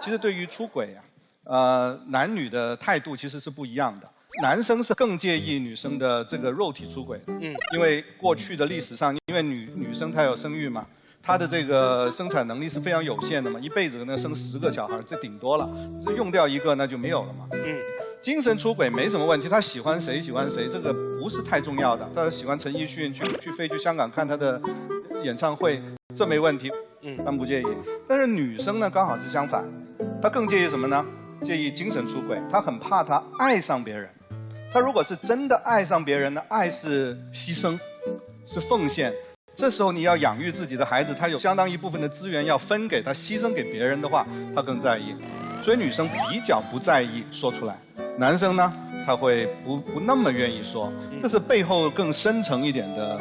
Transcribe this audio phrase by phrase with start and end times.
[0.00, 1.04] 其实对于出轨啊，
[1.44, 4.08] 呃，男女的态度其实是不一样的。
[4.42, 10.86] 男生是更介意女生的这个肉体出轨的，嗯，因为过去的历史上，因为女女生她有生育嘛，
[11.20, 15.68] 她的这个生产能力是非常有限的嘛，一辈子可能生十个小孩，这顶多了，
[16.16, 17.48] 用掉一个那就没有了嘛。
[17.52, 17.76] 嗯，
[18.22, 22.08] 精神出轨没什么问题，他喜欢谁喜欢谁，这个不是太重要的。
[22.14, 24.62] 他喜欢陈奕迅，去去飞去香港看他的
[25.24, 25.82] 演唱会，
[26.14, 26.70] 这没问题，
[27.02, 27.66] 嗯，他不介意。
[28.08, 29.64] 但是女生呢，刚好是相反，
[30.20, 31.04] 她更介意什么呢？
[31.42, 34.06] 介意精神出轨，他很怕他爱上别人。
[34.70, 36.42] 他如果是真的爱上别人呢？
[36.48, 37.78] 爱是牺牲，
[38.44, 39.10] 是奉献。
[39.54, 45.16] 这时候你要养育自己的孩子，他有相当一部分的资源要分给他，牺牲给别人的话，他更在意。
[45.62, 47.74] 所以女生比较不在意说出来，
[48.18, 48.72] 男生呢，
[49.06, 50.92] 他会不不那么愿意说。
[51.22, 53.18] 这是背后更深层一点的。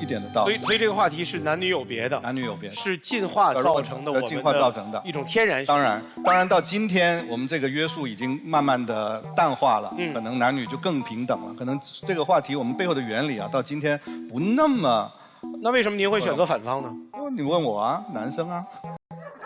[0.00, 5.64] 一点的道理，所以所以这个话题是男女有别的，男女有别是进化造成的，进化造成的一种天然。
[5.64, 11.54] 当然，当然到今天我们这个约束已经慢慢的淡化了，可能男女就更平等了。
[11.58, 15.10] 可能这个话题我们背后的原理啊，到今天不那么。
[15.62, 16.92] 那为什么您会选择反方呢？
[17.14, 18.64] 因为你问我啊，男生啊。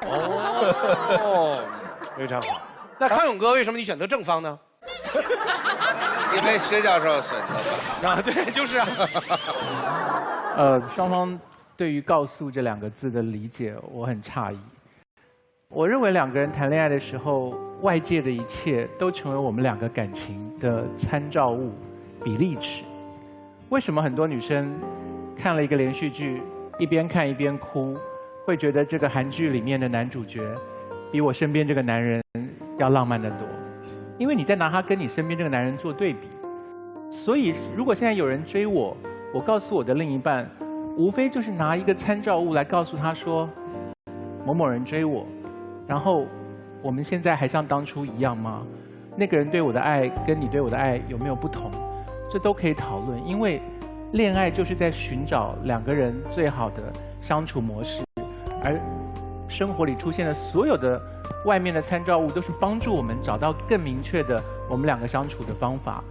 [0.02, 1.62] 哦，
[2.16, 2.62] 非常好。
[2.98, 4.58] 那康永哥，为什么你选择正方呢？
[6.34, 7.38] 因为薛教授选
[8.00, 8.86] 择啊，对，就是啊。
[10.54, 11.38] 呃，双方
[11.76, 14.58] 对于“告诉”这两个字的理解，我很诧异。
[15.68, 21.72] 我认为两个人谈恋爱的时候，外界的一切都成为我们两个感情的参照物、
[22.22, 22.84] 比例尺。
[23.70, 24.78] 为什么很多女生
[25.34, 26.42] 看了一个连续剧，
[26.78, 27.96] 一边看一边哭，
[28.44, 30.46] 会觉得这个韩剧里面的男主角
[31.10, 32.22] 比我身边这个男人
[32.78, 33.48] 要浪漫得多？
[34.18, 36.28] 因为你在拿他跟你身边这个男人做对比。
[37.10, 38.94] 所以，如果现在有人追我，
[39.34, 40.46] 我告诉我的另一半，
[40.98, 43.48] 无非就是拿一个参照物来告诉他说，
[44.44, 45.24] 某某人追我，
[45.86, 46.26] 然后
[46.82, 48.62] 我们现在还像当初一样吗？
[49.16, 51.70] 那个人对我的爱跟你对我的爱有没有不同？
[52.30, 53.62] 这都可以讨论，因为
[54.12, 56.82] 恋爱就是在寻找两个人最好的
[57.18, 58.04] 相处模式，
[58.62, 58.78] 而
[59.48, 61.00] 生活里出现的所有的
[61.46, 66.04] 外面的参照物，都是帮助我们找到更明确的我们两个相处的方法。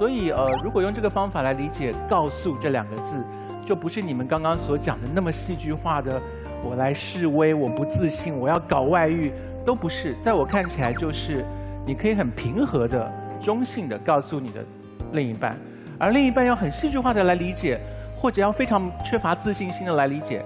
[0.00, 3.22] 所以，呃，如果用这个方法来理解“告诉”这两个字，
[3.66, 6.18] 就不是你们刚刚所讲的那么戏剧化的
[6.64, 9.30] “我来示威，我不自信，我要搞外遇”，
[9.62, 10.16] 都不是。
[10.22, 11.44] 在我看起来，就是
[11.84, 13.12] 你可以很平和的、
[13.42, 14.64] 中性的告诉你的
[15.12, 15.54] 另一半，
[15.98, 17.78] 而另一半要很戏剧化的来理解，
[18.16, 20.42] 或者要非常缺乏自信心的来理解，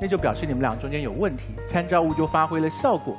[0.00, 3.14] 那就表示你们俩中间有问题，参照物就发挥了效果。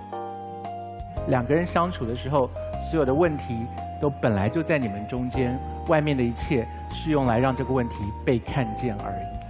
[1.27, 2.49] 两个人相处的时候，
[2.81, 3.67] 所有的问题。
[4.01, 5.55] 都本来就在你们中间，
[5.87, 9.40] 外面的一切是用来让这个问题被看见而已。